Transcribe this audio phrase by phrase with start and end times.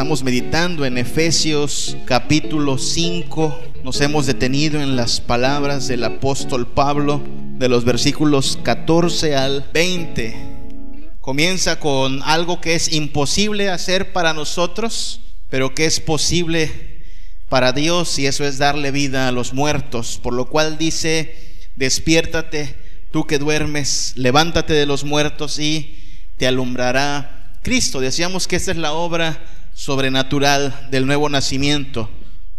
[0.00, 3.60] Estamos meditando en Efesios capítulo 5.
[3.84, 7.22] Nos hemos detenido en las palabras del apóstol Pablo
[7.58, 11.16] de los versículos 14 al 20.
[11.20, 15.20] Comienza con algo que es imposible hacer para nosotros,
[15.50, 17.04] pero que es posible
[17.50, 20.18] para Dios y eso es darle vida a los muertos.
[20.22, 22.74] Por lo cual dice, despiértate
[23.12, 25.98] tú que duermes, levántate de los muertos y
[26.38, 28.00] te alumbrará Cristo.
[28.00, 29.38] Decíamos que esta es la obra
[29.80, 32.10] sobrenatural del nuevo nacimiento.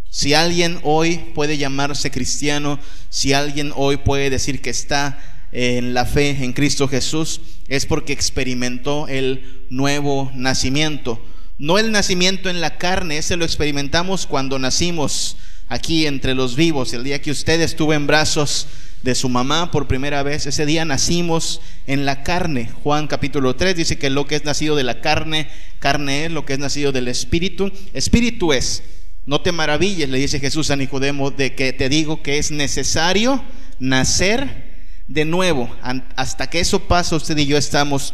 [0.09, 5.19] Si alguien hoy puede llamarse cristiano, si alguien hoy puede decir que está
[5.51, 11.23] en la fe en Cristo Jesús, es porque experimentó el nuevo nacimiento.
[11.59, 16.91] No el nacimiento en la carne, ese lo experimentamos cuando nacimos aquí entre los vivos.
[16.91, 18.65] El día que usted estuvo en brazos
[19.03, 20.45] de su mamá por primera vez.
[20.45, 22.69] Ese día nacimos en la carne.
[22.83, 25.47] Juan capítulo 3 dice que lo que es nacido de la carne,
[25.79, 28.83] carne es, lo que es nacido del espíritu, espíritu es.
[29.25, 33.43] No te maravilles, le dice Jesús a Nicodemo, de que te digo que es necesario
[33.79, 34.71] nacer
[35.07, 35.73] de nuevo.
[36.15, 38.13] Hasta que eso pase, usted y yo estamos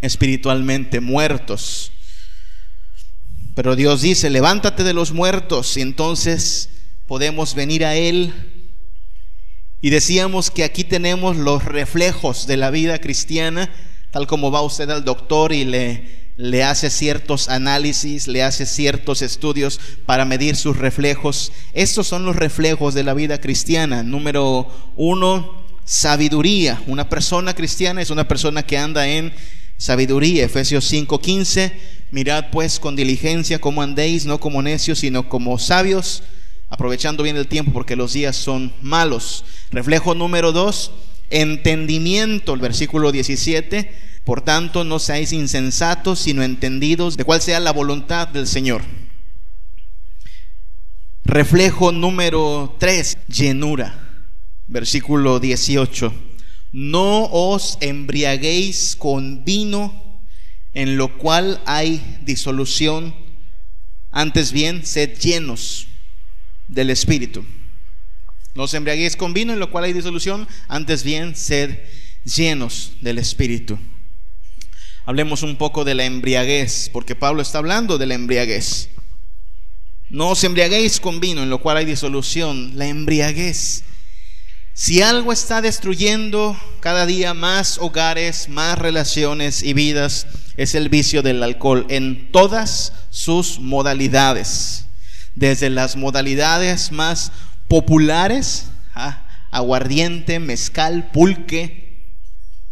[0.00, 1.92] espiritualmente muertos.
[3.54, 6.70] Pero Dios dice, levántate de los muertos y entonces
[7.06, 8.51] podemos venir a Él
[9.82, 13.68] y decíamos que aquí tenemos los reflejos de la vida cristiana,
[14.12, 19.22] tal como va usted al doctor y le, le hace ciertos análisis, le hace ciertos
[19.22, 21.50] estudios para medir sus reflejos.
[21.72, 24.04] Estos son los reflejos de la vida cristiana.
[24.04, 26.80] Número uno, sabiduría.
[26.86, 29.34] Una persona cristiana es una persona que anda en
[29.78, 30.44] sabiduría.
[30.44, 31.72] Efesios 5:15.
[32.12, 36.22] Mirad pues con diligencia cómo andéis, no como necios, sino como sabios
[36.72, 39.44] aprovechando bien el tiempo porque los días son malos.
[39.72, 40.90] Reflejo número dos,
[41.28, 43.94] entendimiento, el versículo 17.
[44.24, 48.80] Por tanto, no seáis insensatos, sino entendidos de cuál sea la voluntad del Señor.
[51.24, 54.24] Reflejo número 3, llenura.
[54.66, 56.10] Versículo 18.
[56.72, 60.22] No os embriaguéis con vino
[60.72, 63.14] en lo cual hay disolución,
[64.10, 65.88] antes bien, sed llenos
[66.72, 67.44] del Espíritu.
[68.54, 71.78] No os embriaguéis con vino, en lo cual hay disolución, antes bien sed
[72.24, 73.78] llenos del Espíritu.
[75.04, 78.88] Hablemos un poco de la embriaguez, porque Pablo está hablando de la embriaguez.
[80.08, 82.72] No os embriaguéis con vino, en lo cual hay disolución.
[82.76, 83.84] La embriaguez.
[84.74, 91.22] Si algo está destruyendo cada día más hogares, más relaciones y vidas, es el vicio
[91.22, 94.86] del alcohol en todas sus modalidades
[95.34, 97.32] desde las modalidades más
[97.68, 99.26] populares, ¿ah?
[99.50, 102.16] aguardiente, mezcal, pulque,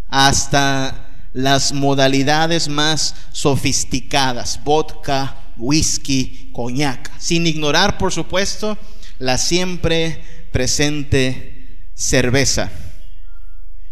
[0.08, 8.76] hasta las modalidades más sofisticadas, vodka, whisky, coñac, sin ignorar, por supuesto,
[9.18, 12.70] la siempre presente cerveza.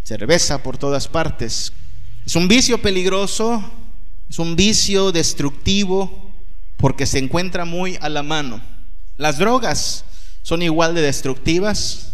[0.03, 1.73] Cerveza por todas partes.
[2.25, 3.63] Es un vicio peligroso,
[4.29, 6.28] es un vicio destructivo,
[6.79, 8.63] porque se encuentra muy a la mano.
[9.17, 10.05] Las drogas
[10.43, 12.13] son igual de destructivas,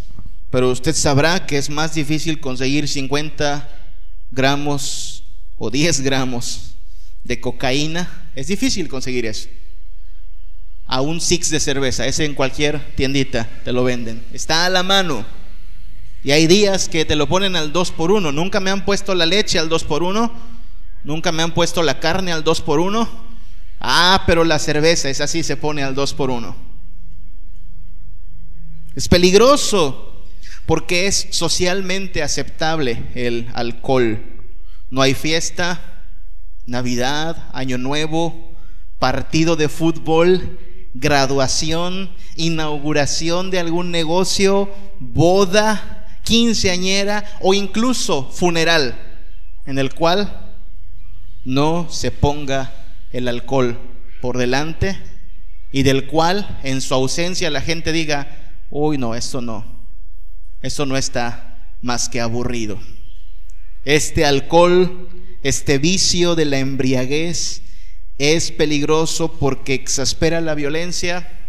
[0.49, 3.69] pero usted sabrá que es más difícil conseguir 50
[4.31, 5.23] gramos
[5.57, 6.71] o 10 gramos
[7.23, 8.29] de cocaína.
[8.35, 9.47] Es difícil conseguir eso.
[10.87, 14.23] A un six de cerveza, ese en cualquier tiendita te lo venden.
[14.33, 15.25] Está a la mano.
[16.23, 19.13] Y hay días que te lo ponen al 2 por 1 Nunca me han puesto
[19.13, 20.33] la leche al 2 por 1
[21.03, 23.24] Nunca me han puesto la carne al 2 por 1
[23.79, 26.55] Ah, pero la cerveza es así, se pone al dos por uno.
[28.95, 30.23] Es peligroso
[30.65, 34.23] porque es socialmente aceptable el alcohol.
[34.89, 35.81] No hay fiesta,
[36.65, 38.55] Navidad, Año Nuevo,
[38.97, 40.57] partido de fútbol,
[40.93, 48.95] graduación, inauguración de algún negocio, boda, quinceañera o incluso funeral
[49.65, 50.55] en el cual
[51.43, 52.73] no se ponga
[53.15, 53.79] el alcohol
[54.21, 55.01] por delante
[55.71, 59.87] y del cual en su ausencia la gente diga, uy no, esto no,
[60.61, 62.77] esto no está más que aburrido.
[63.85, 65.09] Este alcohol,
[65.43, 67.61] este vicio de la embriaguez
[68.17, 71.39] es peligroso porque exaspera la violencia.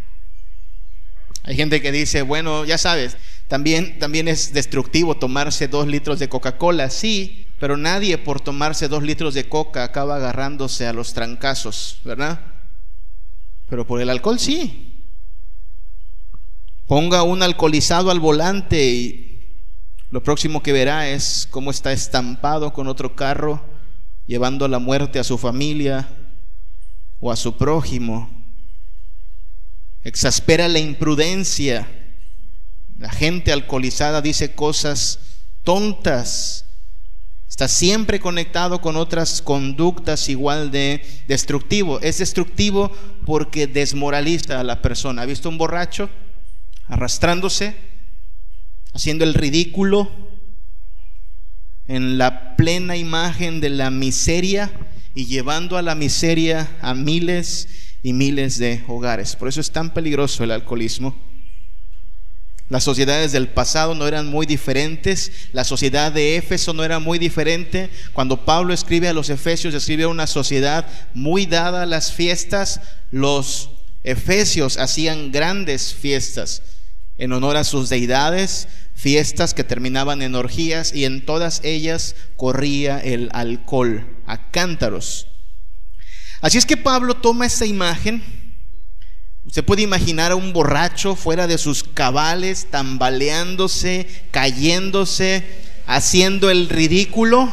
[1.43, 3.17] Hay gente que dice, bueno, ya sabes,
[3.49, 9.03] también, también es destructivo tomarse dos litros de Coca-Cola, sí, pero nadie por tomarse dos
[9.03, 12.41] litros de coca acaba agarrándose a los trancazos, ¿verdad?
[13.69, 15.05] Pero por el alcohol sí.
[16.87, 19.27] Ponga un alcoholizado al volante y
[20.11, 23.65] lo próximo que verá es cómo está estampado con otro carro,
[24.27, 26.09] llevando la muerte a su familia
[27.19, 28.31] o a su prójimo.
[30.05, 31.89] exaspera la imprudencia.
[32.99, 35.19] La gente alcoholizada dice cosas
[35.65, 36.66] tontas.
[37.49, 42.01] Está siempre conectado con otras conductas igual de destructivo.
[42.01, 42.93] Es destructivo
[43.25, 45.23] porque desmoraliza a la persona.
[45.23, 46.11] ¿Ha visto un borracho
[46.89, 47.77] arrastrándose,
[48.93, 50.11] haciendo el ridículo
[51.87, 54.73] en la plena imagen de la miseria
[55.15, 57.69] y llevando a la miseria a miles
[58.03, 59.37] y miles de hogares?
[59.37, 61.26] Por eso es tan peligroso el alcoholismo.
[62.69, 65.31] Las sociedades del pasado no eran muy diferentes.
[65.53, 67.91] La sociedad de Éfeso no era muy diferente.
[68.13, 72.81] Cuando Pablo escribe a los Efesios, escribe a una sociedad muy dada a las fiestas.
[73.13, 73.71] Los
[74.03, 76.63] Efesios hacían grandes fiestas
[77.19, 82.99] en honor a sus deidades, fiestas que terminaban en orgías y en todas ellas corría
[82.99, 85.29] el alcohol a cántaros.
[86.41, 88.23] Así es que Pablo toma esa imagen
[89.47, 95.45] Usted puede imaginar a un borracho fuera de sus cabales, tambaleándose, cayéndose,
[95.87, 97.51] haciendo el ridículo.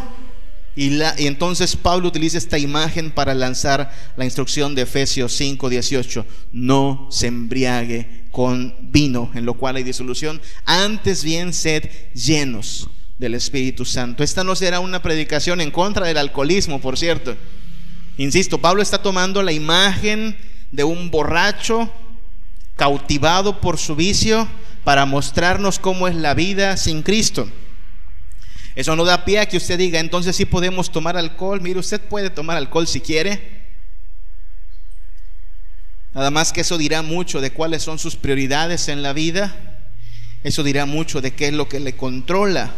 [0.76, 6.26] Y, entonces Pablo utiliza esta imagen para lanzar la instrucción de Efesios 5, 18.
[6.52, 10.42] No se embriague con vino, en lo cual hay disolución.
[10.66, 12.90] Antes bien, sed llenos
[13.20, 14.24] del Espíritu Santo.
[14.24, 17.38] Esta no será una predicación en contra del alcoholismo, por cierto.
[18.18, 20.36] Insisto, Pablo está tomando la imagen
[20.74, 21.90] de un borracho
[22.76, 24.50] cautivado por su vicio
[24.84, 27.48] para mostrarnos cómo es la vida sin Cristo.
[28.74, 31.62] Eso no da pie a que usted diga, entonces sí podemos tomar alcohol.
[31.62, 33.62] Mire, usted puede tomar alcohol si quiere.
[36.16, 39.56] Nada más que eso dirá mucho de cuáles son sus prioridades en la vida.
[40.44, 42.74] Eso dirá mucho de qué es lo que le controla.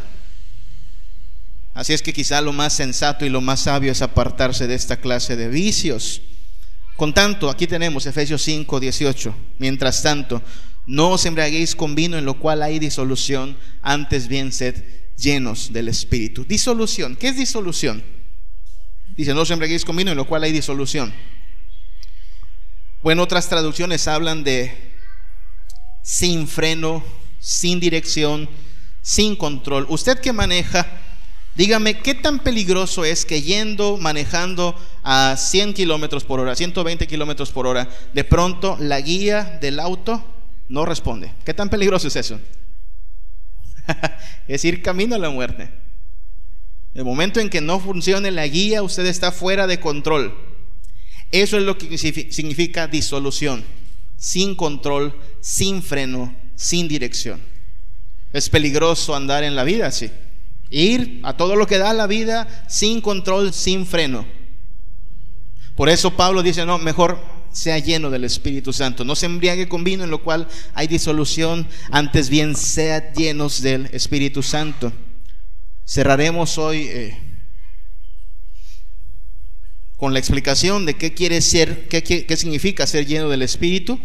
[1.74, 4.98] Así es que quizá lo más sensato y lo más sabio es apartarse de esta
[4.98, 6.22] clase de vicios.
[6.96, 9.36] Con tanto, aquí tenemos Efesios 5, 18.
[9.60, 10.42] Mientras tanto,
[10.86, 14.84] no os embriaguéis con vino en lo cual hay disolución, antes bien sed
[15.18, 16.46] llenos del Espíritu.
[16.46, 18.04] Disolución, ¿qué es disolución?
[19.16, 21.14] Dice, no os embriaguéis con vino en lo cual hay disolución.
[23.02, 24.96] Bueno, otras traducciones hablan de
[26.02, 27.04] sin freno,
[27.40, 28.50] sin dirección,
[29.02, 29.86] sin control.
[29.90, 30.88] Usted que maneja,
[31.56, 37.52] Dígame, ¿qué tan peligroso es que yendo, manejando a 100 kilómetros por hora, 120 kilómetros
[37.52, 40.24] por hora, de pronto la guía del auto
[40.68, 41.32] no responde?
[41.46, 42.42] ¿Qué tan peligroso es eso?
[44.50, 45.72] es ir camino a la muerte.
[46.94, 50.38] El momento en que no funcione la guía, usted está fuera de control.
[51.32, 53.64] Eso es lo que significa disolución.
[54.18, 57.42] Sin control, sin freno, sin dirección.
[58.34, 60.12] Es peligroso andar en la vida así.
[60.70, 64.26] Ir a todo lo que da la vida sin control, sin freno.
[65.76, 67.20] Por eso Pablo dice, no, mejor
[67.52, 69.06] sea lleno del Espíritu Santo.
[69.06, 73.88] No se embriague con vino en lo cual hay disolución, antes bien sea llenos del
[73.94, 74.92] Espíritu Santo.
[75.86, 77.18] Cerraremos hoy eh,
[79.96, 84.00] con la explicación de qué quiere ser, qué, qué significa ser lleno del Espíritu.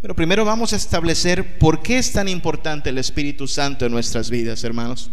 [0.00, 4.30] Pero primero vamos a establecer por qué es tan importante el Espíritu Santo en nuestras
[4.30, 5.10] vidas, hermanos.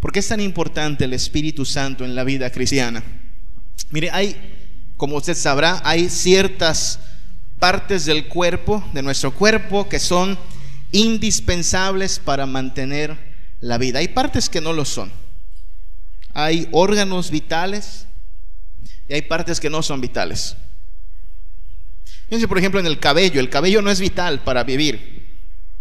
[0.00, 3.02] ¿Por qué es tan importante el Espíritu Santo en la vida cristiana?
[3.90, 4.36] Mire, hay,
[4.96, 7.00] como usted sabrá, hay ciertas
[7.58, 10.38] partes del cuerpo, de nuestro cuerpo, que son
[10.92, 13.16] indispensables para mantener
[13.60, 13.98] la vida.
[13.98, 15.10] Hay partes que no lo son.
[16.32, 18.06] Hay órganos vitales
[19.08, 20.56] y hay partes que no son vitales.
[22.26, 23.40] Fíjense, por ejemplo, en el cabello.
[23.40, 25.26] El cabello no es vital para vivir.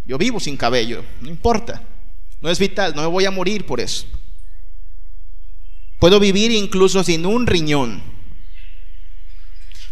[0.06, 1.84] Yo vivo sin cabello, no importa.
[2.42, 4.06] No es vital, no me voy a morir por eso.
[6.00, 8.04] Puedo vivir incluso sin un riñón,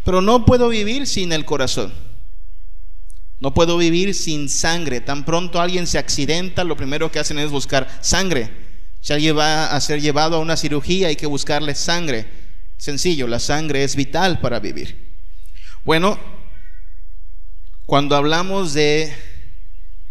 [0.03, 1.93] pero no puedo vivir sin el corazón.
[3.39, 5.01] No puedo vivir sin sangre.
[5.01, 8.49] Tan pronto alguien se accidenta, lo primero que hacen es buscar sangre.
[9.01, 12.25] Si alguien va a ser llevado a una cirugía, hay que buscarle sangre.
[12.77, 15.11] Sencillo, la sangre es vital para vivir.
[15.83, 16.19] Bueno,
[17.85, 19.13] cuando hablamos de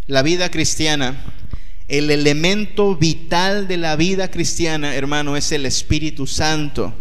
[0.06, 1.24] la vida cristiana,
[1.88, 6.94] el elemento vital de la vida cristiana, hermano, es el Espíritu Santo.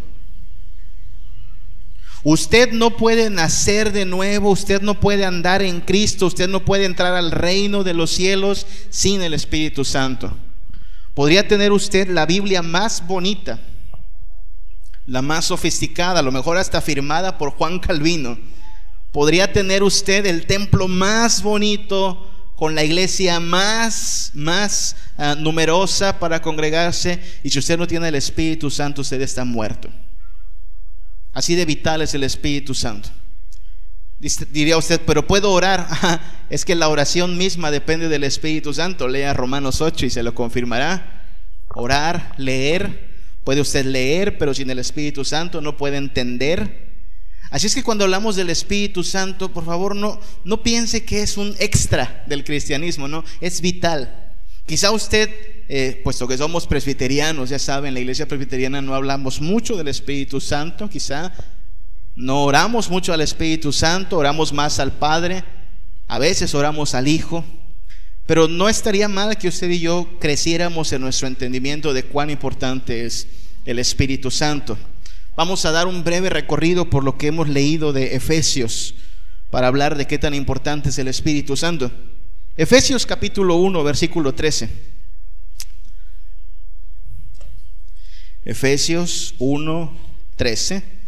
[2.26, 6.86] Usted no puede nacer de nuevo, usted no puede andar en Cristo, usted no puede
[6.86, 10.34] entrar al reino de los cielos sin el Espíritu Santo.
[11.14, 13.60] Podría tener usted la Biblia más bonita,
[15.06, 18.38] la más sofisticada, a lo mejor hasta firmada por Juan Calvino.
[19.12, 22.32] Podría tener usted el templo más bonito,
[22.64, 27.20] con la iglesia más, más ah, numerosa para congregarse.
[27.44, 29.90] Y si usted no tiene el Espíritu Santo, usted está muerto.
[31.34, 33.10] Así de vital es el Espíritu Santo.
[34.18, 35.90] Diría usted, pero puedo orar.
[36.50, 39.10] es que la oración misma depende del Espíritu Santo.
[39.10, 41.26] Lea Romanos 8 y se lo confirmará.
[41.68, 43.14] Orar, leer.
[43.44, 46.93] Puede usted leer, pero sin el Espíritu Santo no puede entender.
[47.54, 51.38] Así es que cuando hablamos del Espíritu Santo, por favor, no, no piense que es
[51.38, 54.34] un extra del cristianismo, no, es vital.
[54.66, 55.30] Quizá usted,
[55.70, 60.42] eh, puesto que somos presbiterianos, ya saben, la iglesia presbiteriana no hablamos mucho del Espíritu
[60.42, 61.32] Santo, quizá
[62.16, 65.44] no oramos mucho al Espíritu Santo, oramos más al Padre,
[66.08, 67.46] a veces oramos al Hijo,
[68.26, 73.06] pero no estaría mal que usted y yo creciéramos en nuestro entendimiento de cuán importante
[73.06, 73.28] es
[73.64, 74.76] el Espíritu Santo.
[75.36, 78.96] Vamos a dar un breve recorrido por lo que hemos leído de Efesios
[79.50, 81.92] para hablar de qué tan importante es el Espíritu Santo.
[82.56, 84.70] Efesios capítulo 1, versículo 13.
[88.46, 89.98] Efesios 1,
[90.36, 91.04] 13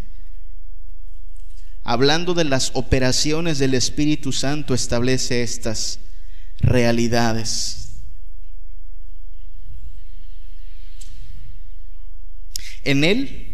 [1.86, 6.00] hablando de las operaciones del Espíritu Santo, establece estas
[6.60, 8.02] realidades.
[12.84, 13.45] En Él,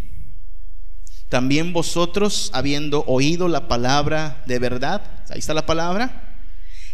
[1.31, 6.37] también vosotros, habiendo oído la palabra de verdad, ahí está la palabra,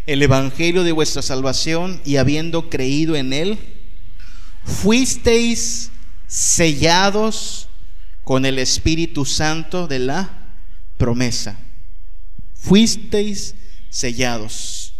[0.06, 3.58] el Evangelio de vuestra salvación y habiendo creído en Él,
[4.64, 5.92] fuisteis
[6.28, 7.68] sellados
[8.24, 10.30] con el Espíritu Santo de la
[10.98, 11.58] promesa.
[12.54, 13.56] Fuisteis
[13.90, 14.94] sellados.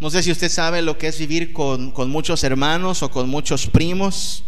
[0.00, 3.30] No sé si usted sabe lo que es vivir con, con, muchos hermanos o con
[3.30, 4.44] muchos primos,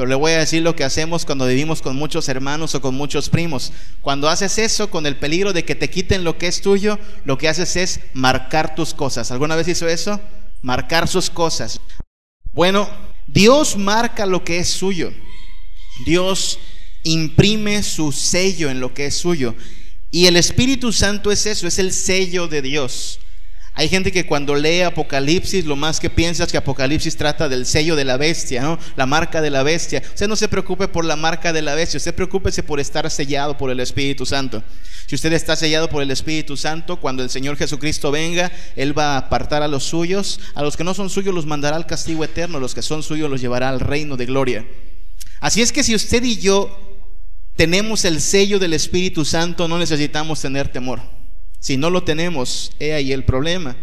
[0.00, 2.94] pero le voy a decir lo que hacemos cuando vivimos con muchos hermanos o con
[2.94, 3.70] muchos primos.
[4.00, 7.36] Cuando haces eso con el peligro de que te quiten lo que es tuyo, lo
[7.36, 9.30] que haces es marcar tus cosas.
[9.30, 10.18] ¿Alguna vez hizo eso?
[10.62, 11.82] Marcar sus cosas.
[12.54, 12.88] Bueno,
[13.26, 15.12] Dios marca lo que es suyo.
[16.06, 16.58] Dios
[17.02, 19.54] imprime su sello en lo que es suyo.
[20.10, 23.20] Y el Espíritu Santo es eso, es el sello de Dios.
[23.80, 27.64] Hay gente que cuando lee Apocalipsis, lo más que piensa es que Apocalipsis trata del
[27.64, 28.78] sello de la bestia, ¿no?
[28.94, 30.02] La marca de la bestia.
[30.06, 33.56] Usted no se preocupe por la marca de la bestia, usted preocúpese por estar sellado
[33.56, 34.62] por el Espíritu Santo.
[35.06, 39.14] Si usted está sellado por el Espíritu Santo, cuando el Señor Jesucristo venga, Él va
[39.14, 42.22] a apartar a los suyos, a los que no son suyos los mandará al castigo
[42.22, 44.66] eterno, a los que son suyos los llevará al reino de gloria.
[45.40, 47.00] Así es que si usted y yo
[47.56, 51.00] tenemos el sello del Espíritu Santo, no necesitamos tener temor.
[51.60, 53.76] Si no lo tenemos, he ahí el problema.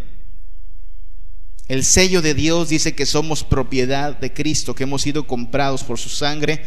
[1.68, 6.00] El sello de Dios dice que somos propiedad de Cristo, que hemos sido comprados por
[6.00, 6.66] su sangre.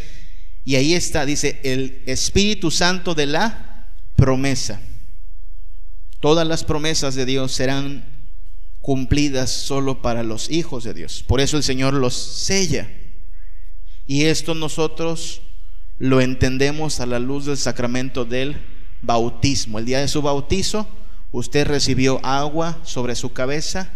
[0.64, 4.80] Y ahí está, dice, el Espíritu Santo de la promesa.
[6.20, 8.04] Todas las promesas de Dios serán
[8.80, 11.24] cumplidas solo para los hijos de Dios.
[11.26, 12.90] Por eso el Señor los sella.
[14.06, 15.42] Y esto nosotros
[15.98, 18.56] lo entendemos a la luz del sacramento del
[19.02, 19.78] bautismo.
[19.78, 20.86] El día de su bautizo,
[21.32, 23.90] usted recibió agua sobre su cabeza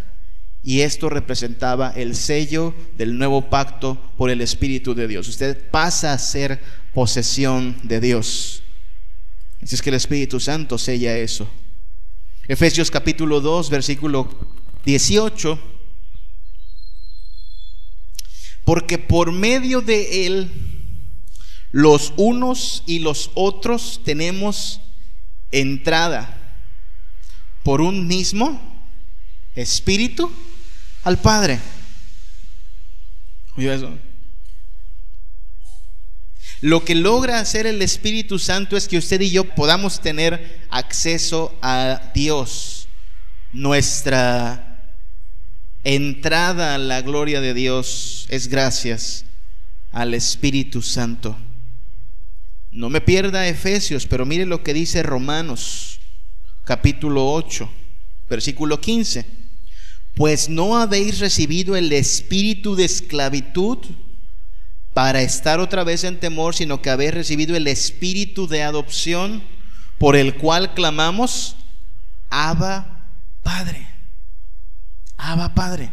[0.62, 5.28] y esto representaba el sello del nuevo pacto por el Espíritu de Dios.
[5.28, 6.60] Usted pasa a ser
[6.94, 8.62] posesión de Dios.
[9.62, 11.48] Así es que el Espíritu Santo sella eso.
[12.48, 14.28] Efesios capítulo 2, versículo
[14.84, 15.58] 18.
[18.64, 20.50] Porque por medio de Él
[21.70, 24.80] los unos y los otros tenemos
[25.50, 26.43] entrada
[27.64, 28.60] por un mismo
[29.56, 30.30] espíritu
[31.02, 31.58] al Padre.
[33.56, 33.98] eso?
[36.60, 41.58] Lo que logra hacer el Espíritu Santo es que usted y yo podamos tener acceso
[41.60, 42.88] a Dios.
[43.52, 44.94] Nuestra
[45.84, 49.24] entrada a la gloria de Dios es gracias
[49.90, 51.36] al Espíritu Santo.
[52.70, 55.93] No me pierda Efesios, pero mire lo que dice Romanos
[56.64, 57.70] capítulo 8,
[58.28, 59.26] versículo 15.
[60.14, 63.78] Pues no habéis recibido el espíritu de esclavitud
[64.92, 69.42] para estar otra vez en temor, sino que habéis recibido el espíritu de adopción
[69.98, 71.56] por el cual clamamos,
[72.30, 73.10] Abba
[73.42, 73.88] Padre.
[75.16, 75.92] Abba Padre.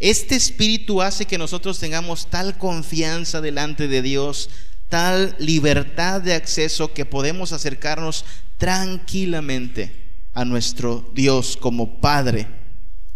[0.00, 4.48] Este espíritu hace que nosotros tengamos tal confianza delante de Dios,
[4.88, 8.24] tal libertad de acceso que podemos acercarnos
[8.60, 9.90] tranquilamente
[10.34, 12.46] a nuestro Dios como Padre.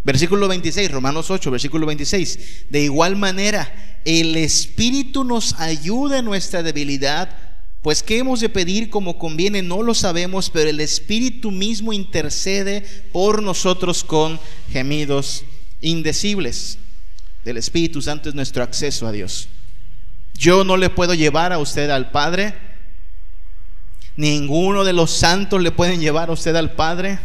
[0.03, 2.67] Versículo 26, Romanos 8, versículo 26.
[2.71, 7.37] De igual manera, el Espíritu nos ayuda en nuestra debilidad,
[7.83, 12.83] pues qué hemos de pedir como conviene no lo sabemos, pero el Espíritu mismo intercede
[13.13, 14.41] por nosotros con
[14.73, 15.45] gemidos
[15.83, 16.79] indecibles.
[17.45, 19.49] El Espíritu Santo es nuestro acceso a Dios.
[20.33, 22.64] Yo no le puedo llevar a usted al Padre.
[24.17, 27.19] Ninguno de los santos le pueden llevar a usted al Padre.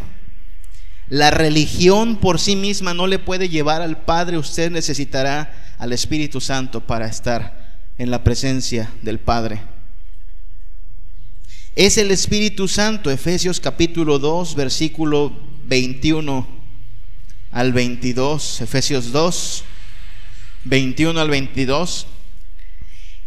[1.08, 4.38] La religión por sí misma no le puede llevar al Padre.
[4.38, 9.62] Usted necesitará al Espíritu Santo para estar en la presencia del Padre.
[11.76, 15.32] Es el Espíritu Santo, Efesios capítulo 2, versículo
[15.64, 16.46] 21
[17.52, 19.64] al 22, Efesios 2,
[20.64, 22.06] 21 al 22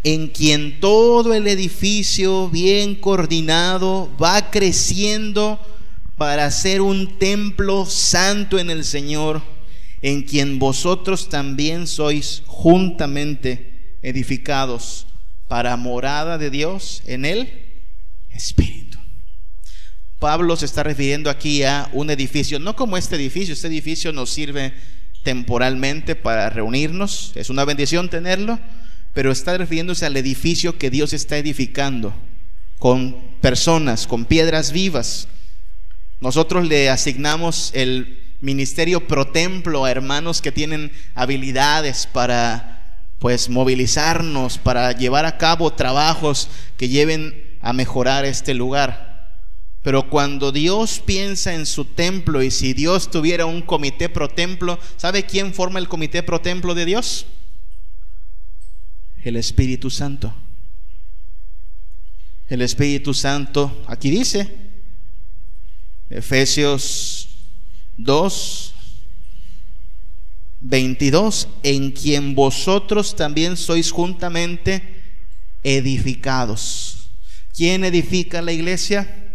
[0.03, 5.59] en quien todo el edificio bien coordinado va creciendo
[6.17, 9.41] para ser un templo santo en el Señor,
[10.01, 15.07] en quien vosotros también sois juntamente edificados
[15.47, 17.49] para morada de Dios en el
[18.29, 18.99] Espíritu.
[20.19, 24.29] Pablo se está refiriendo aquí a un edificio, no como este edificio, este edificio nos
[24.29, 24.73] sirve
[25.23, 28.59] temporalmente para reunirnos, es una bendición tenerlo,
[29.13, 32.13] pero está refiriéndose al edificio que Dios está edificando
[32.79, 35.27] con personas, con piedras vivas.
[36.19, 42.73] Nosotros le asignamos el ministerio pro templo a hermanos que tienen habilidades para
[43.19, 49.13] pues movilizarnos, para llevar a cabo trabajos que lleven a mejorar este lugar.
[49.81, 54.79] Pero cuando Dios piensa en su templo y si Dios tuviera un comité pro templo,
[54.97, 57.25] ¿sabe quién forma el comité pro templo de Dios?
[59.23, 60.33] El Espíritu Santo.
[62.47, 64.55] El Espíritu Santo, aquí dice,
[66.09, 67.29] Efesios
[67.97, 68.73] 2,
[70.59, 75.01] 22, en quien vosotros también sois juntamente
[75.63, 77.09] edificados.
[77.55, 79.31] ¿Quién edifica la iglesia?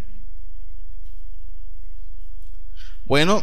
[3.05, 3.43] Bueno,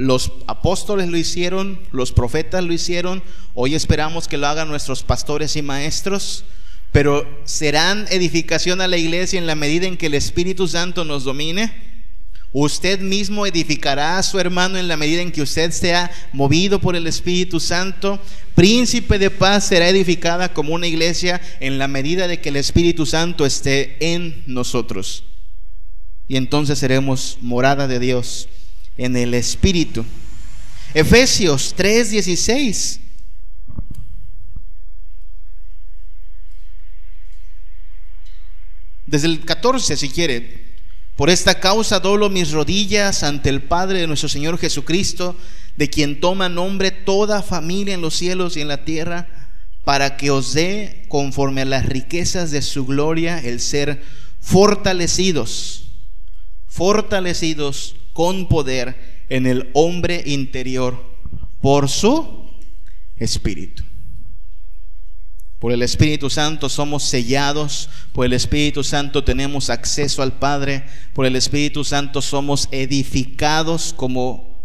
[0.00, 3.22] los apóstoles lo hicieron, los profetas lo hicieron,
[3.52, 6.44] hoy esperamos que lo hagan nuestros pastores y maestros,
[6.90, 11.24] pero serán edificación a la iglesia en la medida en que el Espíritu Santo nos
[11.24, 11.70] domine.
[12.50, 16.96] Usted mismo edificará a su hermano en la medida en que usted sea movido por
[16.96, 18.18] el Espíritu Santo.
[18.54, 23.04] Príncipe de paz será edificada como una iglesia en la medida de que el Espíritu
[23.04, 25.24] Santo esté en nosotros.
[26.26, 28.48] Y entonces seremos morada de Dios
[28.96, 30.04] en el Espíritu.
[30.94, 33.00] Efesios 3:16.
[39.06, 40.70] Desde el 14, si quiere.
[41.16, 45.36] Por esta causa doblo mis rodillas ante el Padre de nuestro Señor Jesucristo,
[45.76, 49.28] de quien toma nombre toda familia en los cielos y en la tierra,
[49.84, 54.02] para que os dé, conforme a las riquezas de su gloria, el ser
[54.40, 55.90] fortalecidos,
[56.68, 61.02] fortalecidos con poder en el hombre interior
[61.60, 62.48] por su
[63.16, 63.84] Espíritu.
[65.58, 71.26] Por el Espíritu Santo somos sellados, por el Espíritu Santo tenemos acceso al Padre, por
[71.26, 74.58] el Espíritu Santo somos edificados como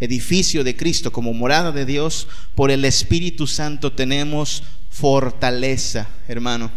[0.00, 6.72] edificio de Cristo, como morada de Dios, por el Espíritu Santo tenemos fortaleza, hermano,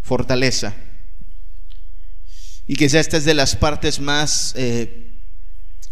[0.00, 0.76] fortaleza.
[2.66, 5.12] Y quizá esta es de las partes más eh,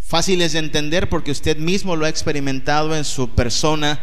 [0.01, 4.01] fáciles de entender porque usted mismo lo ha experimentado en su persona,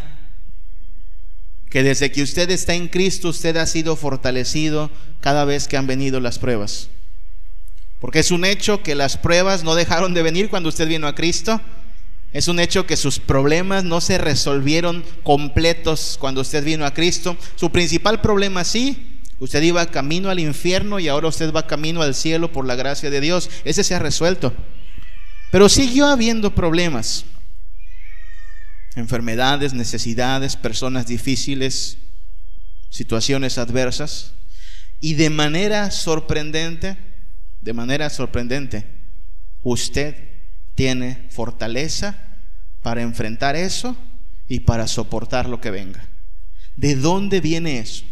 [1.69, 5.87] que desde que usted está en Cristo usted ha sido fortalecido cada vez que han
[5.87, 6.89] venido las pruebas.
[7.99, 11.15] Porque es un hecho que las pruebas no dejaron de venir cuando usted vino a
[11.15, 11.61] Cristo.
[12.33, 17.37] Es un hecho que sus problemas no se resolvieron completos cuando usted vino a Cristo.
[17.55, 19.10] Su principal problema sí
[19.41, 23.09] Usted iba camino al infierno y ahora usted va camino al cielo por la gracia
[23.09, 23.49] de Dios.
[23.65, 24.53] Ese se ha resuelto.
[25.49, 27.25] Pero siguió habiendo problemas.
[28.95, 31.97] Enfermedades, necesidades, personas difíciles,
[32.91, 34.35] situaciones adversas.
[34.99, 36.97] Y de manera sorprendente,
[37.61, 38.85] de manera sorprendente,
[39.63, 40.17] usted
[40.75, 42.15] tiene fortaleza
[42.83, 43.97] para enfrentar eso
[44.47, 46.07] y para soportar lo que venga.
[46.75, 48.05] ¿De dónde viene eso?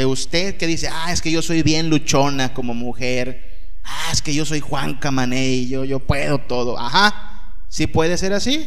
[0.00, 4.22] De usted que dice, ah, es que yo soy bien luchona como mujer, ah, es
[4.22, 8.66] que yo soy Juan Camaney, yo, yo puedo todo, ajá, sí puede ser así.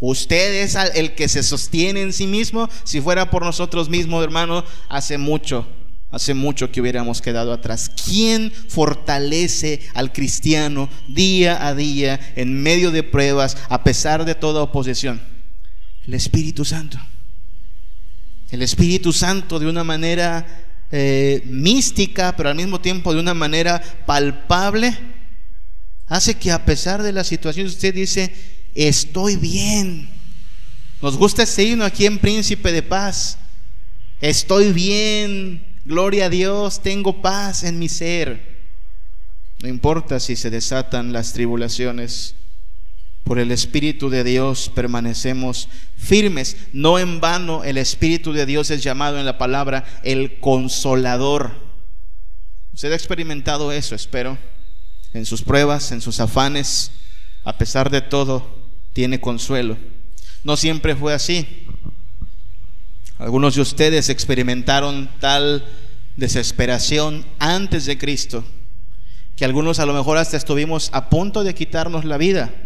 [0.00, 2.70] Usted es el que se sostiene en sí mismo.
[2.84, 5.68] Si fuera por nosotros mismos, hermano, hace mucho,
[6.10, 7.90] hace mucho que hubiéramos quedado atrás.
[8.06, 14.62] ¿Quién fortalece al cristiano día a día en medio de pruebas, a pesar de toda
[14.62, 15.20] oposición?
[16.06, 16.98] El Espíritu Santo.
[18.50, 20.46] El Espíritu Santo de una manera
[20.90, 24.96] eh, mística, pero al mismo tiempo de una manera palpable,
[26.06, 28.32] hace que a pesar de la situación usted dice,
[28.74, 30.08] estoy bien.
[31.02, 33.38] Nos gusta este himno aquí en Príncipe de Paz.
[34.20, 38.58] Estoy bien, Gloria a Dios, tengo paz en mi ser.
[39.62, 42.34] No importa si se desatan las tribulaciones,
[43.28, 46.56] por el Espíritu de Dios permanecemos firmes.
[46.72, 51.52] No en vano el Espíritu de Dios es llamado en la palabra el consolador.
[52.72, 54.38] Usted ha experimentado eso, espero,
[55.12, 56.90] en sus pruebas, en sus afanes.
[57.44, 58.64] A pesar de todo,
[58.94, 59.76] tiene consuelo.
[60.42, 61.66] No siempre fue así.
[63.18, 65.66] Algunos de ustedes experimentaron tal
[66.16, 68.42] desesperación antes de Cristo,
[69.36, 72.64] que algunos a lo mejor hasta estuvimos a punto de quitarnos la vida.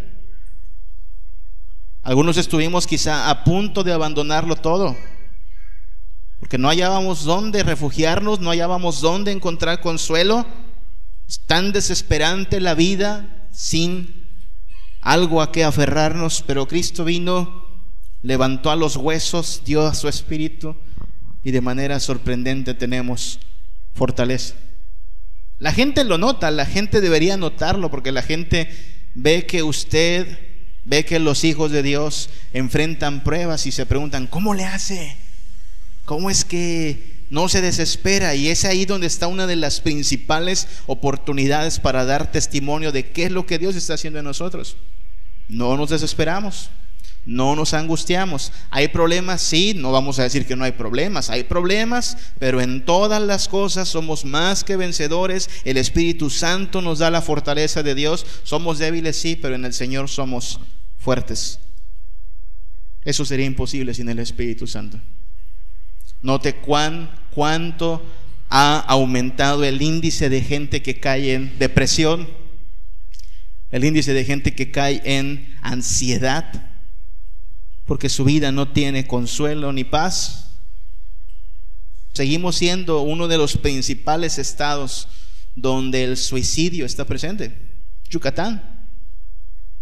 [2.03, 4.97] Algunos estuvimos quizá a punto de abandonarlo todo,
[6.41, 10.45] porque no hallábamos dónde refugiarnos, no hallábamos dónde encontrar consuelo.
[11.29, 14.29] Es tan desesperante la vida sin
[15.01, 17.69] algo a qué aferrarnos, pero Cristo vino,
[18.21, 20.77] levantó a los huesos, dio a su espíritu
[21.45, 23.39] y de manera sorprendente tenemos
[23.95, 24.57] fortaleza.
[25.61, 28.69] La gente lo nota, la gente debería notarlo porque la gente
[29.15, 30.52] ve que usted
[30.85, 35.17] Ve que los hijos de Dios enfrentan pruebas y se preguntan, ¿cómo le hace?
[36.05, 38.35] ¿Cómo es que no se desespera?
[38.35, 43.25] Y es ahí donde está una de las principales oportunidades para dar testimonio de qué
[43.25, 44.77] es lo que Dios está haciendo en nosotros.
[45.49, 46.71] No nos desesperamos,
[47.25, 48.53] no nos angustiamos.
[48.71, 49.41] ¿Hay problemas?
[49.41, 51.31] Sí, no vamos a decir que no hay problemas.
[51.31, 55.49] Hay problemas, pero en todas las cosas somos más que vencedores.
[55.65, 58.27] El Espíritu Santo nos da la fortaleza de Dios.
[58.43, 60.61] Somos débiles, sí, pero en el Señor somos
[60.99, 61.61] fuertes.
[63.05, 65.01] Eso sería imposible sin el Espíritu Santo.
[66.23, 68.03] Note cuán, cuánto
[68.49, 72.29] ha aumentado el índice de gente que cae en depresión,
[73.71, 76.72] el índice de gente que cae en ansiedad,
[77.93, 80.55] porque su vida no tiene consuelo ni paz.
[82.15, 85.09] Seguimos siendo uno de los principales estados
[85.57, 87.77] donde el suicidio está presente.
[88.09, 88.89] Yucatán.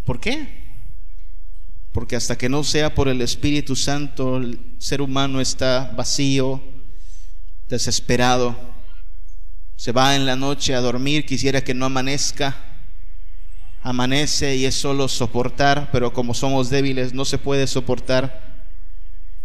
[0.04, 0.64] ¿Por qué?
[1.92, 6.60] Porque hasta que no sea por el Espíritu Santo, el ser humano está vacío,
[7.68, 8.58] desesperado.
[9.76, 12.56] Se va en la noche a dormir, quisiera que no amanezca.
[13.82, 18.50] Amanece y es solo soportar, pero como somos débiles no se puede soportar.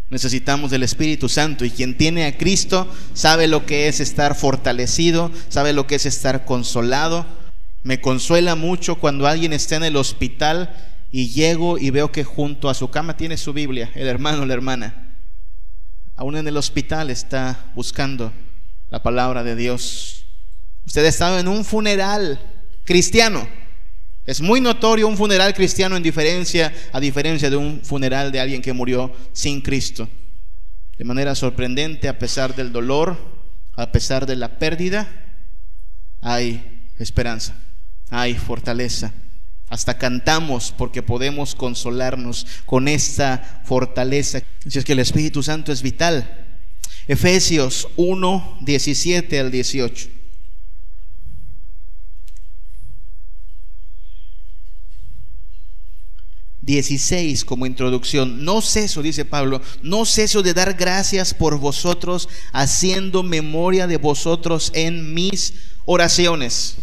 [0.10, 5.32] Necesitamos del Espíritu Santo y quien tiene a Cristo sabe lo que es estar fortalecido,
[5.50, 7.26] sabe lo que es estar consolado.
[7.84, 10.76] Me consuela mucho cuando alguien está en el hospital
[11.12, 14.46] y llego y veo que junto a su cama tiene su Biblia, el hermano o
[14.46, 15.18] la hermana.
[16.16, 18.32] Aún en el hospital está buscando
[18.90, 20.26] la palabra de Dios.
[20.86, 22.40] Usted ha estado en un funeral
[22.84, 23.48] cristiano.
[24.26, 28.62] Es muy notorio un funeral cristiano en diferencia a diferencia de un funeral de alguien
[28.62, 30.10] que murió sin Cristo.
[30.98, 33.18] De manera sorprendente, a pesar del dolor,
[33.76, 35.08] a pesar de la pérdida,
[36.22, 37.56] hay esperanza,
[38.10, 39.14] hay fortaleza.
[39.68, 44.42] Hasta cantamos porque podemos consolarnos con esta fortaleza.
[44.66, 46.46] Así es que el Espíritu Santo es vital.
[47.08, 50.15] Efesios 1, 17 al 18.
[56.66, 58.44] Dieciséis como introducción.
[58.44, 64.72] No ceso, dice Pablo, no ceso de dar gracias por vosotros, haciendo memoria de vosotros
[64.74, 65.54] en mis
[65.86, 66.78] oraciones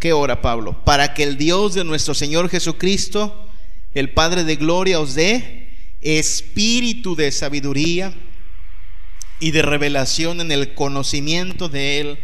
[0.00, 0.82] ¿Qué ora Pablo?
[0.82, 3.50] Para que el Dios de nuestro Señor Jesucristo,
[3.92, 8.14] el Padre de Gloria, os dé espíritu de sabiduría
[9.40, 12.18] y de revelación en el conocimiento de Él,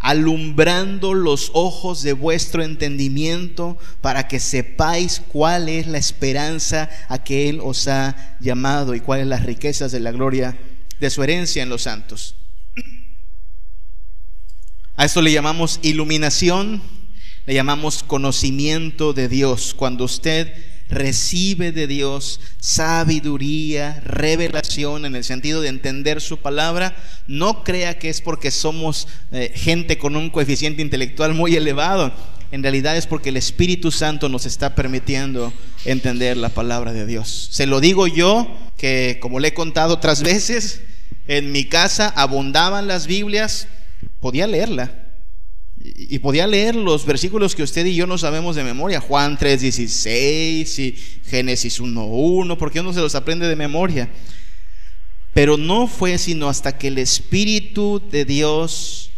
[0.00, 7.48] alumbrando los ojos de vuestro entendimiento para que sepáis cuál es la esperanza a que
[7.48, 10.58] Él os ha llamado y cuáles las riquezas de la gloria
[11.00, 12.36] de su herencia en los santos.
[14.96, 16.82] A esto le llamamos iluminación
[17.48, 19.72] le llamamos conocimiento de Dios.
[19.72, 20.52] Cuando usted
[20.88, 26.96] recibe de Dios sabiduría, revelación en el sentido de entender su palabra,
[27.26, 32.12] no crea que es porque somos eh, gente con un coeficiente intelectual muy elevado.
[32.50, 35.52] En realidad es porque el Espíritu Santo nos está permitiendo
[35.84, 37.48] entender la palabra de Dios.
[37.52, 40.80] Se lo digo yo, que como le he contado otras veces,
[41.26, 43.68] en mi casa abundaban las Biblias,
[44.20, 45.07] podía leerla
[45.80, 50.78] y podía leer los versículos que usted y yo no sabemos de memoria, Juan 3:16
[50.78, 50.92] y
[51.26, 54.10] Génesis 1:1, porque uno se los aprende de memoria.
[55.34, 59.10] Pero no fue sino hasta que el Espíritu de Dios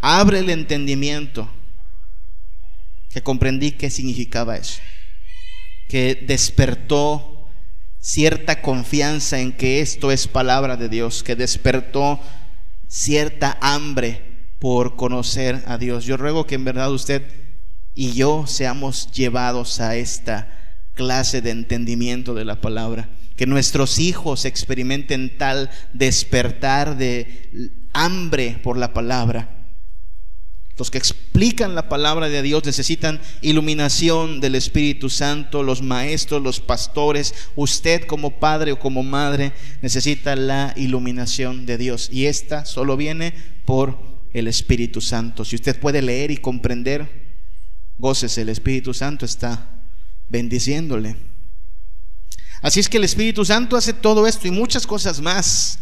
[0.00, 1.50] abre el entendimiento
[3.12, 4.80] que comprendí qué significaba eso,
[5.88, 7.48] que despertó
[7.98, 12.20] cierta confianza en que esto es palabra de Dios, que despertó
[12.86, 14.29] cierta hambre
[14.60, 16.04] por conocer a Dios.
[16.04, 17.22] Yo ruego que en verdad usted
[17.94, 23.08] y yo seamos llevados a esta clase de entendimiento de la palabra.
[23.36, 29.56] Que nuestros hijos experimenten tal despertar de hambre por la palabra.
[30.76, 36.60] Los que explican la palabra de Dios necesitan iluminación del Espíritu Santo, los maestros, los
[36.60, 42.08] pastores, usted como padre o como madre necesita la iluminación de Dios.
[42.12, 45.44] Y esta solo viene por el Espíritu Santo.
[45.44, 47.36] Si usted puede leer y comprender,
[47.98, 49.84] gócese, el Espíritu Santo está
[50.28, 51.16] bendiciéndole.
[52.62, 55.78] Así es que el Espíritu Santo hace todo esto y muchas cosas más.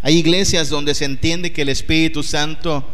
[0.00, 2.86] Hay iglesias donde se entiende que el Espíritu Santo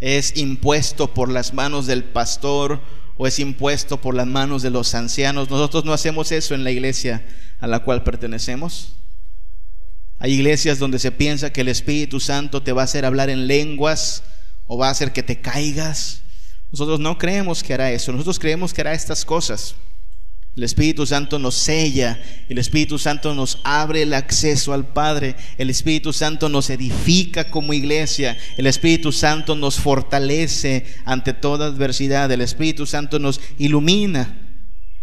[0.00, 2.82] es impuesto por las manos del pastor
[3.16, 5.50] o es impuesto por las manos de los ancianos.
[5.50, 7.24] Nosotros no hacemos eso en la iglesia
[7.60, 8.97] a la cual pertenecemos.
[10.18, 13.46] Hay iglesias donde se piensa que el Espíritu Santo te va a hacer hablar en
[13.46, 14.22] lenguas
[14.66, 16.22] o va a hacer que te caigas
[16.70, 19.74] nosotros no creemos que hará eso, nosotros creemos que hará estas cosas.
[20.54, 25.70] El Espíritu Santo nos sella, el Espíritu Santo nos abre el acceso al Padre, el
[25.70, 32.40] Espíritu Santo nos edifica como iglesia, el Espíritu Santo nos fortalece ante toda adversidad, el
[32.40, 34.36] Espíritu Santo nos ilumina.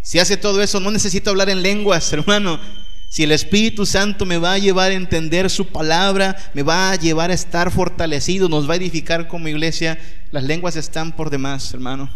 [0.02, 2.60] Si hace todo eso, no necesito hablar en lenguas, hermano.
[3.08, 6.96] Si el Espíritu Santo me va a llevar a entender su palabra, me va a
[6.96, 9.98] llevar a estar fortalecido, nos va a edificar como iglesia,
[10.32, 12.10] las lenguas están por demás, hermano.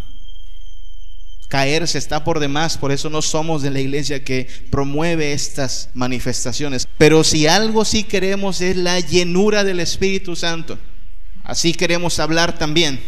[1.49, 6.87] Caerse está por demás, por eso no somos de la iglesia que promueve estas manifestaciones.
[6.97, 10.79] Pero si algo sí queremos es la llenura del Espíritu Santo.
[11.43, 13.01] Así queremos hablar también.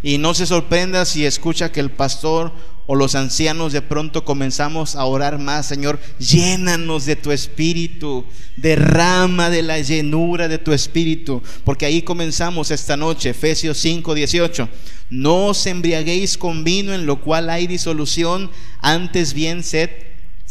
[0.00, 2.52] Y no se sorprenda si escucha que el pastor
[2.86, 8.24] o los ancianos de pronto comenzamos a orar más, Señor, llénanos de tu espíritu,
[8.56, 14.68] derrama de la llenura de tu espíritu, porque ahí comenzamos esta noche, Efesios 5, 18.
[15.10, 19.90] No os embriaguéis con vino en lo cual hay disolución, antes bien sed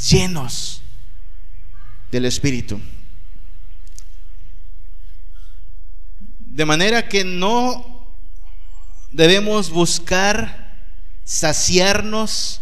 [0.09, 0.81] llenos
[2.11, 2.79] del espíritu.
[6.39, 8.13] De manera que no
[9.11, 10.64] debemos buscar
[11.25, 12.61] saciarnos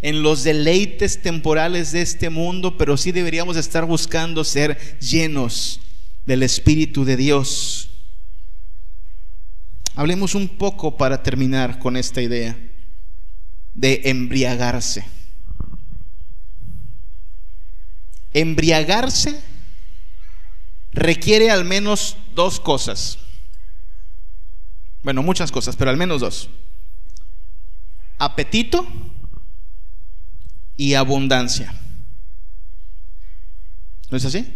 [0.00, 5.80] en los deleites temporales de este mundo, pero sí deberíamos estar buscando ser llenos
[6.24, 7.90] del Espíritu de Dios.
[9.96, 12.56] Hablemos un poco para terminar con esta idea
[13.74, 15.04] de embriagarse.
[18.32, 19.40] Embriagarse
[20.92, 23.18] requiere al menos dos cosas.
[25.02, 26.48] Bueno, muchas cosas, pero al menos dos
[28.18, 28.86] apetito
[30.76, 31.72] y abundancia.
[34.10, 34.46] ¿No es así?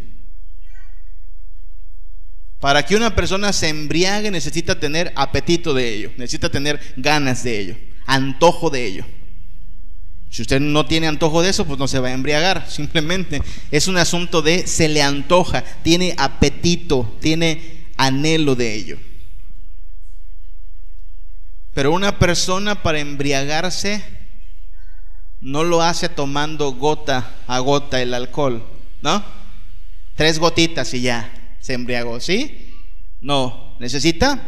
[2.61, 7.59] Para que una persona se embriague necesita tener apetito de ello, necesita tener ganas de
[7.59, 9.05] ello, antojo de ello.
[10.31, 12.67] Si usted no tiene antojo de eso, pues no se va a embriagar.
[12.71, 18.99] Simplemente es un asunto de se le antoja, tiene apetito, tiene anhelo de ello.
[21.75, 24.05] Pero una persona para embriagarse
[25.41, 28.65] no lo hace tomando gota a gota el alcohol,
[29.01, 29.25] ¿no?
[30.15, 32.75] Tres gotitas y ya se embriagó, ¿sí?
[33.21, 34.41] No, necesita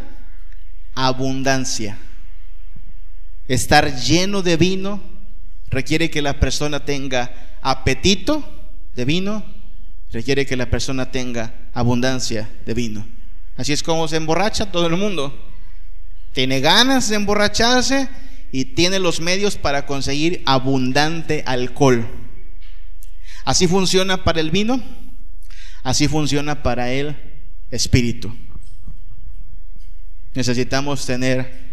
[0.94, 1.98] abundancia.
[3.48, 5.02] Estar lleno de vino
[5.70, 8.44] requiere que la persona tenga apetito
[8.94, 9.44] de vino,
[10.12, 13.06] requiere que la persona tenga abundancia de vino.
[13.56, 15.53] Así es como se emborracha todo el mundo
[16.34, 18.08] tiene ganas de emborracharse
[18.50, 22.06] y tiene los medios para conseguir abundante alcohol.
[23.44, 24.82] Así funciona para el vino,
[25.84, 27.16] así funciona para el
[27.70, 28.36] espíritu.
[30.34, 31.64] Necesitamos tener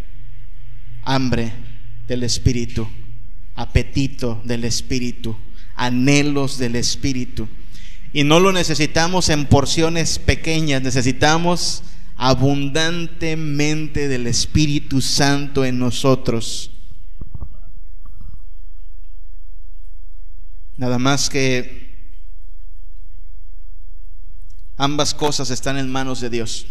[1.04, 1.52] hambre
[2.08, 2.88] del espíritu,
[3.56, 5.36] apetito del espíritu,
[5.76, 7.50] anhelos del espíritu.
[8.14, 11.84] Y no lo necesitamos en porciones pequeñas, necesitamos
[12.24, 16.70] abundantemente del Espíritu Santo en nosotros.
[20.78, 22.14] Nada más que
[24.78, 26.68] ambas cosas están en manos de Dios.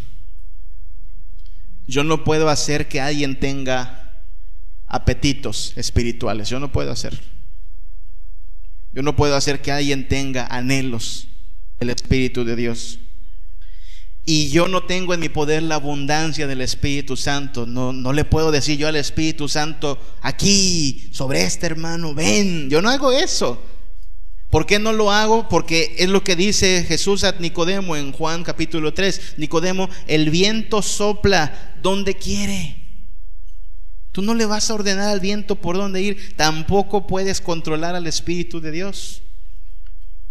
[1.84, 4.22] Yo no puedo hacer que alguien tenga
[4.86, 6.48] apetitos espirituales.
[6.48, 7.20] Yo no puedo hacer.
[8.92, 11.26] Yo no puedo hacer que alguien tenga anhelos
[11.80, 13.00] del Espíritu de Dios
[14.24, 17.66] y yo no tengo en mi poder la abundancia del Espíritu Santo.
[17.66, 22.68] No, no le puedo decir yo al Espíritu Santo, aquí, sobre este hermano, ven.
[22.70, 23.62] Yo no hago eso.
[24.50, 25.48] ¿Por qué no lo hago?
[25.48, 29.34] Porque es lo que dice Jesús a Nicodemo en Juan capítulo 3.
[29.36, 32.76] Nicodemo, el viento sopla donde quiere.
[34.12, 38.08] Tú no le vas a ordenar al viento por dónde ir, tampoco puedes controlar al
[38.08, 39.22] Espíritu de Dios.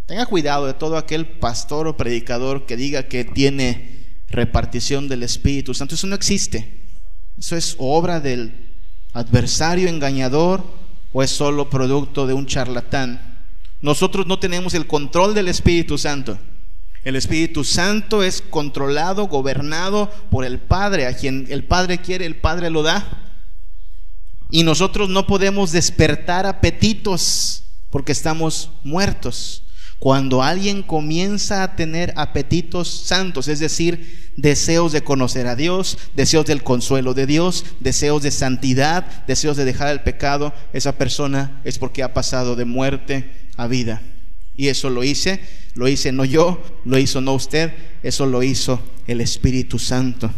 [0.09, 5.75] Tenga cuidado de todo aquel pastor o predicador que diga que tiene repartición del Espíritu
[5.75, 5.93] Santo.
[5.93, 6.81] Eso no existe.
[7.37, 8.71] Eso es obra del
[9.13, 10.65] adversario engañador
[11.13, 13.45] o es solo producto de un charlatán.
[13.81, 16.39] Nosotros no tenemos el control del Espíritu Santo.
[17.03, 21.05] El Espíritu Santo es controlado, gobernado por el Padre.
[21.05, 23.35] A quien el Padre quiere, el Padre lo da.
[24.49, 29.61] Y nosotros no podemos despertar apetitos porque estamos muertos.
[29.99, 36.45] Cuando alguien comienza a tener apetitos santos, es decir, deseos de conocer a Dios, deseos
[36.45, 41.77] del consuelo de Dios, deseos de santidad, deseos de dejar el pecado, esa persona es
[41.77, 44.01] porque ha pasado de muerte a vida.
[44.55, 45.41] Y eso lo hice,
[45.73, 50.31] lo hice no yo, lo hizo no usted, eso lo hizo el Espíritu Santo.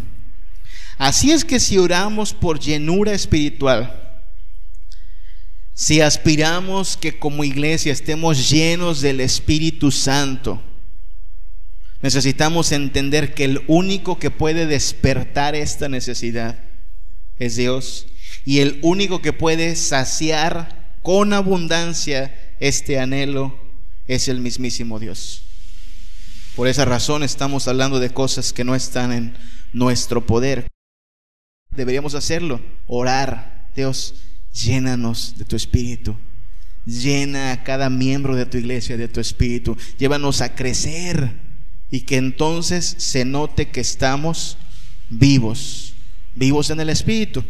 [0.97, 4.11] Así es que si oramos por llenura espiritual,
[5.82, 10.62] si aspiramos que como iglesia estemos llenos del Espíritu Santo,
[12.04, 16.60] necesitamos entender que el único que puede despertar esta necesidad
[17.39, 18.06] es Dios
[18.46, 23.60] y el único que puede saciar con abundancia este anhelo
[24.06, 25.41] es el mismísimo Dios.
[26.56, 29.36] Por esa razón estamos hablando de cosas que no están en
[29.74, 30.67] nuestro poder.
[31.72, 33.72] Deberíamos hacerlo, orar.
[33.76, 34.13] Dios,
[34.54, 36.16] Llénanos de tu espíritu.
[36.86, 39.78] Llena a cada miembro de tu iglesia de tu espíritu.
[39.98, 41.34] Llévanos a crecer
[41.92, 44.58] y que entonces se note que estamos
[45.10, 45.94] vivos,
[46.36, 47.44] vivos en el espíritu.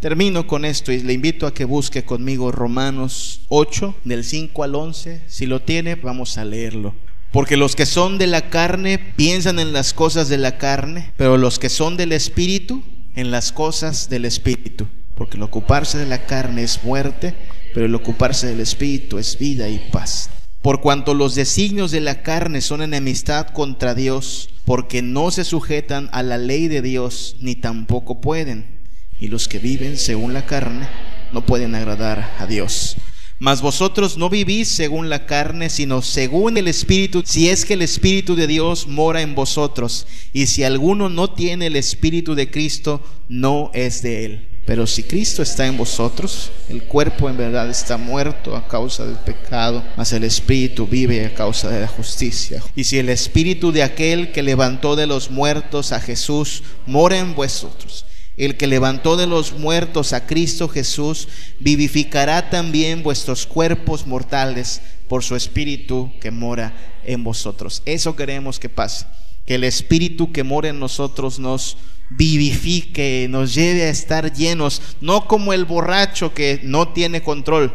[0.00, 4.74] Termino con esto y le invito a que busque conmigo Romanos 8, del 5 al
[4.74, 5.22] 11.
[5.26, 6.94] Si lo tiene, vamos a leerlo.
[7.32, 11.38] Porque los que son de la carne piensan en las cosas de la carne, pero
[11.38, 14.86] los que son del espíritu, en las cosas del espíritu.
[15.16, 17.34] Porque el ocuparse de la carne es muerte,
[17.74, 20.30] pero el ocuparse del espíritu es vida y paz.
[20.62, 26.08] Por cuanto los designios de la carne son enemistad contra Dios, porque no se sujetan
[26.12, 28.80] a la ley de Dios, ni tampoco pueden.
[29.18, 30.88] Y los que viven según la carne
[31.32, 32.96] no pueden agradar a Dios.
[33.38, 37.82] Mas vosotros no vivís según la carne, sino según el Espíritu, si es que el
[37.82, 40.06] Espíritu de Dios mora en vosotros.
[40.32, 44.55] Y si alguno no tiene el Espíritu de Cristo, no es de él.
[44.66, 49.14] Pero si Cristo está en vosotros, el cuerpo en verdad está muerto a causa del
[49.14, 52.60] pecado, mas el espíritu vive a causa de la justicia.
[52.74, 57.36] Y si el espíritu de aquel que levantó de los muertos a Jesús mora en
[57.36, 61.28] vosotros, el que levantó de los muertos a Cristo Jesús
[61.60, 66.74] vivificará también vuestros cuerpos mortales por su espíritu que mora
[67.04, 67.82] en vosotros.
[67.86, 69.06] Eso queremos que pase,
[69.46, 71.78] que el espíritu que mora en nosotros nos
[72.10, 77.72] vivifique, nos lleve a estar llenos, no como el borracho que no tiene control,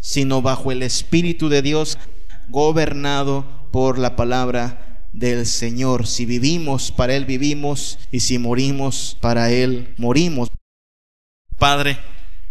[0.00, 1.98] sino bajo el Espíritu de Dios,
[2.48, 6.06] gobernado por la palabra del Señor.
[6.06, 10.48] Si vivimos, para Él vivimos, y si morimos, para Él morimos.
[11.58, 11.98] Padre,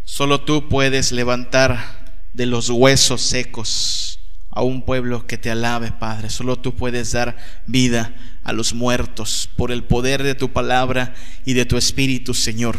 [0.04, 4.07] solo tú puedes levantar de los huesos secos
[4.50, 6.30] a un pueblo que te alabe, Padre.
[6.30, 11.14] Solo tú puedes dar vida a los muertos por el poder de tu palabra
[11.46, 12.78] y de tu espíritu, Señor.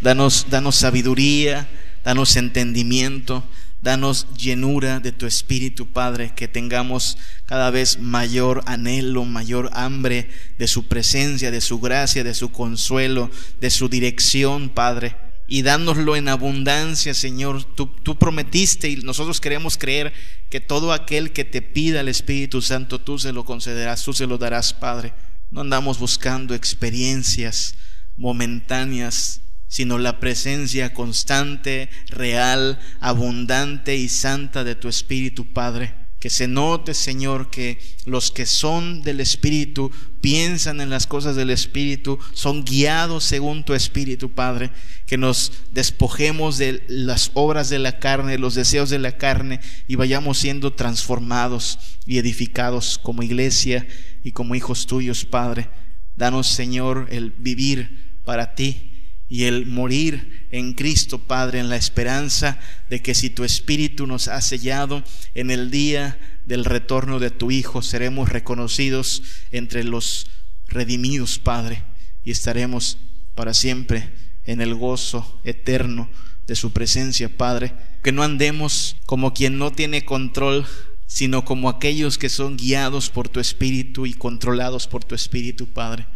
[0.00, 1.68] Danos, danos sabiduría,
[2.04, 3.42] danos entendimiento,
[3.82, 10.68] danos llenura de tu espíritu, Padre, que tengamos cada vez mayor anhelo, mayor hambre de
[10.68, 16.28] su presencia, de su gracia, de su consuelo, de su dirección, Padre y dánoslo en
[16.28, 17.64] abundancia, Señor.
[17.64, 20.12] Tú, tú, prometiste y nosotros queremos creer
[20.50, 24.26] que todo aquel que te pida el Espíritu Santo, tú se lo concederás, tú se
[24.26, 25.14] lo darás, Padre.
[25.50, 27.76] No andamos buscando experiencias
[28.16, 35.94] momentáneas, sino la presencia constante, real, abundante y santa de tu Espíritu, Padre.
[36.18, 41.50] Que se note, Señor, que los que son del Espíritu piensan en las cosas del
[41.50, 44.70] Espíritu, son guiados según tu Espíritu, Padre.
[45.06, 49.94] Que nos despojemos de las obras de la carne, los deseos de la carne y
[49.94, 53.86] vayamos siendo transformados y edificados como iglesia
[54.24, 55.68] y como hijos tuyos, Padre.
[56.16, 58.92] Danos, Señor, el vivir para ti
[59.28, 64.28] y el morir en Cristo, Padre, en la esperanza de que si tu Espíritu nos
[64.28, 65.02] ha sellado
[65.34, 70.28] en el día del retorno de tu Hijo, seremos reconocidos entre los
[70.68, 71.82] redimidos, Padre,
[72.24, 72.98] y estaremos
[73.34, 74.12] para siempre
[74.46, 76.08] en el gozo eterno
[76.46, 77.74] de su presencia, Padre.
[78.02, 80.66] Que no andemos como quien no tiene control
[81.06, 86.06] sino como aquellos que son guiados por tu Espíritu y controlados por tu Espíritu, Padre.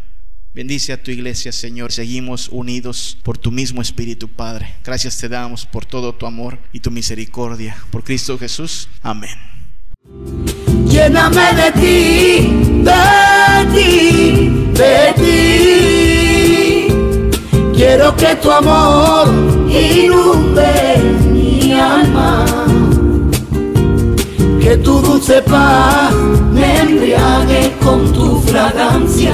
[0.53, 1.93] Bendice a tu iglesia, Señor.
[1.93, 4.75] Seguimos unidos por tu mismo Espíritu, Padre.
[4.83, 7.77] Gracias te damos por todo tu amor y tu misericordia.
[7.89, 8.89] Por Cristo Jesús.
[9.01, 9.37] Amén.
[10.89, 12.49] Lléname de ti,
[12.83, 15.90] de ti, de ti.
[17.93, 19.27] Quiero que tu amor
[19.67, 20.71] inunde
[21.29, 22.45] mi alma,
[24.61, 26.13] que tu dulce paz
[26.53, 29.33] me embriague con tu fragancia.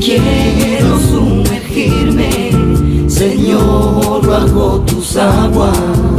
[0.00, 2.50] Quiero sumergirme,
[3.08, 6.15] Señor, bajo tus aguas.